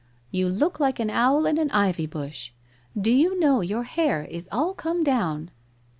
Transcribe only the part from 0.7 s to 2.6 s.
like an owl in an ivy bush.